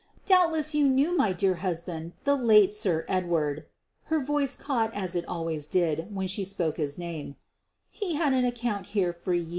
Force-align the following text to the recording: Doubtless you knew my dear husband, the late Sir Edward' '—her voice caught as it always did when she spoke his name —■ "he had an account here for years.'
Doubtless 0.25 0.73
you 0.73 0.87
knew 0.87 1.15
my 1.15 1.31
dear 1.31 1.57
husband, 1.61 2.13
the 2.23 2.33
late 2.35 2.73
Sir 2.73 3.05
Edward' 3.07 3.67
'—her 4.05 4.19
voice 4.19 4.55
caught 4.55 4.91
as 4.95 5.15
it 5.15 5.27
always 5.27 5.67
did 5.67 6.07
when 6.11 6.25
she 6.27 6.43
spoke 6.43 6.77
his 6.77 6.97
name 6.97 7.27
—■ 7.29 7.33
"he 7.91 8.15
had 8.15 8.33
an 8.33 8.43
account 8.43 8.87
here 8.87 9.13
for 9.13 9.35
years.' 9.35 9.49